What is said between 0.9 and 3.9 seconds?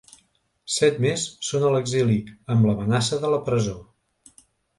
més són a l’exili amb l’amenaça de la presó.